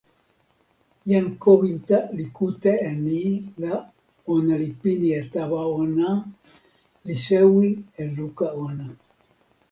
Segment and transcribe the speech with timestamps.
[1.09, 3.19] jan Kowinta li kute e ni
[3.61, 3.73] la
[4.33, 6.09] ona li pini e tawa ona,
[7.05, 7.67] li sewi
[8.01, 8.85] e luka ona.